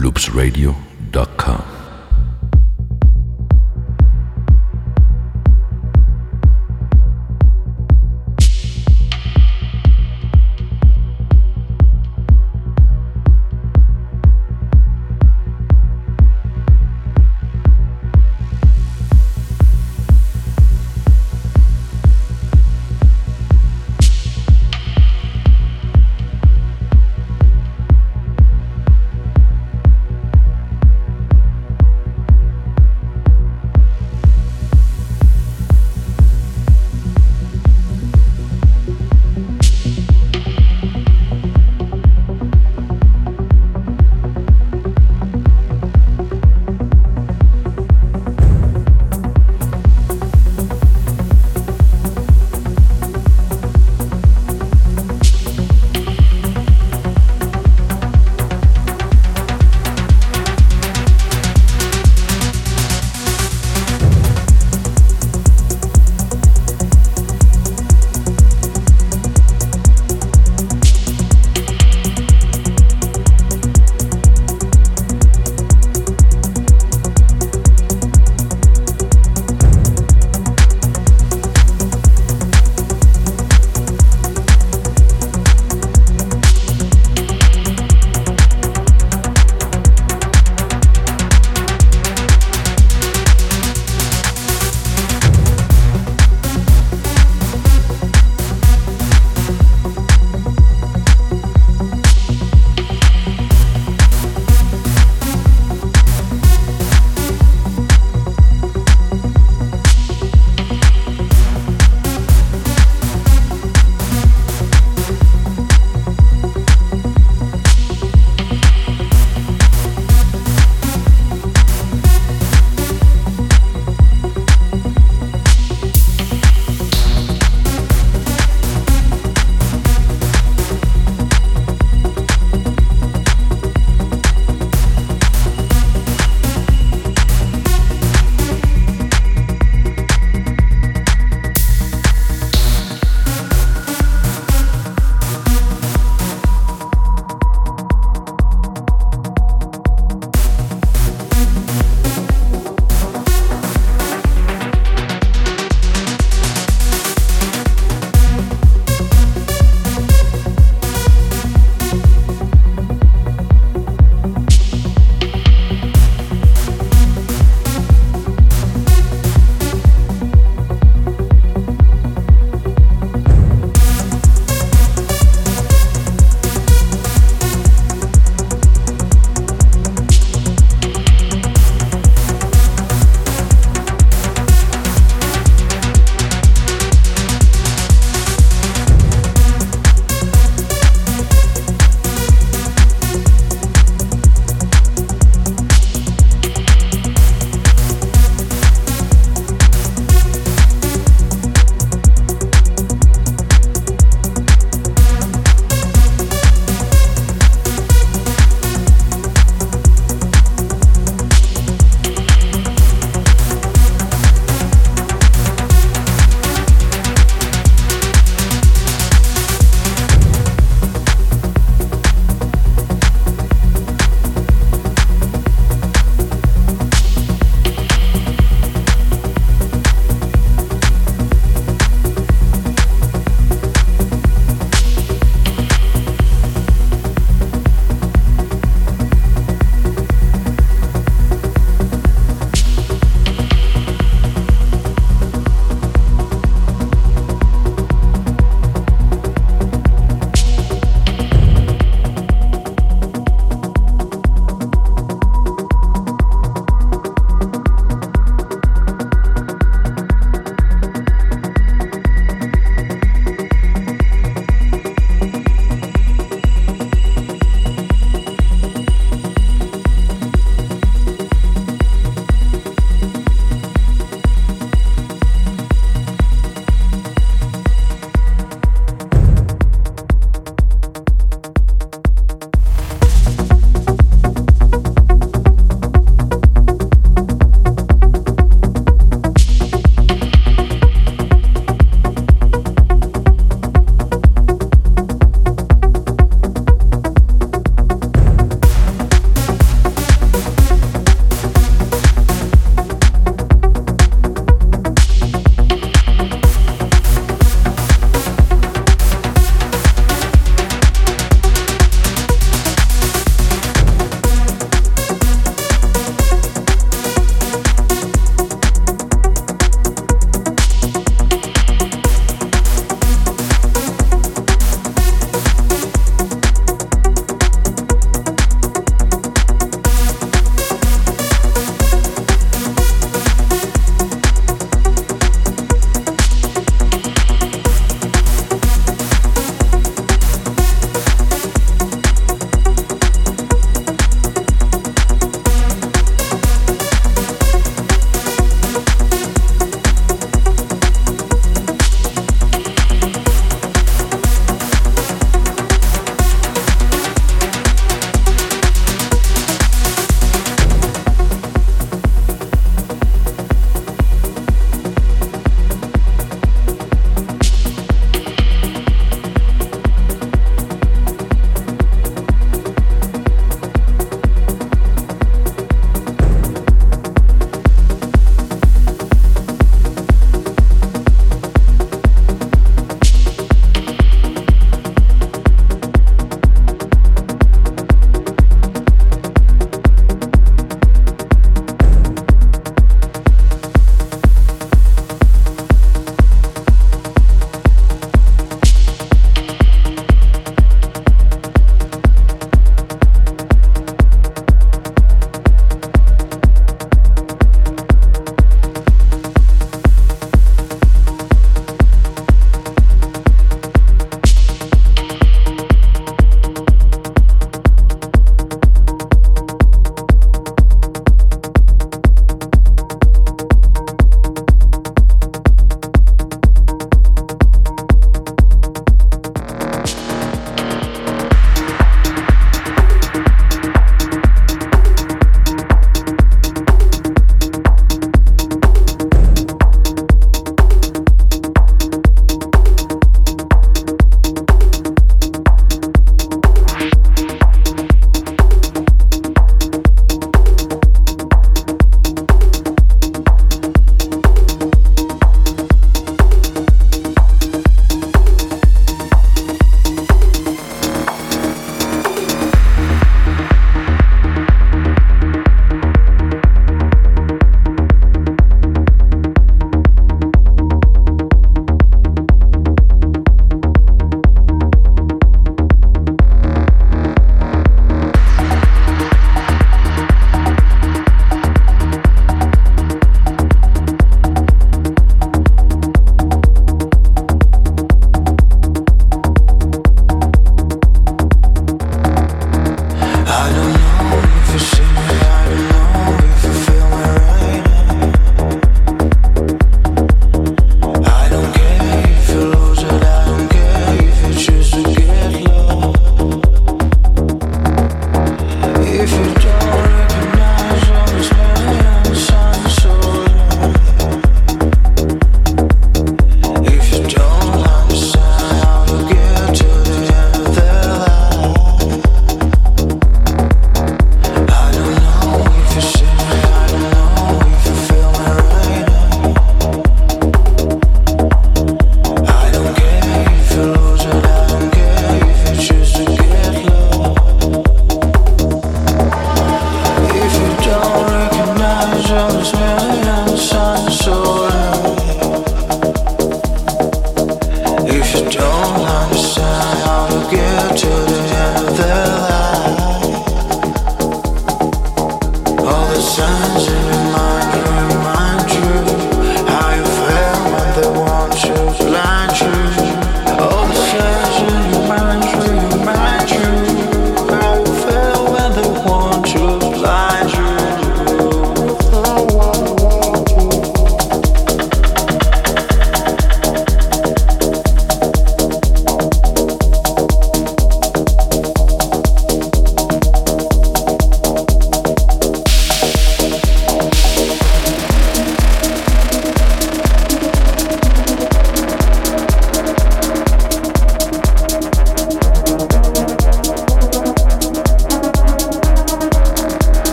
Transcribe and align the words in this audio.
loopsradio.com. 0.00 1.77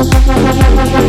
Thank 0.00 1.08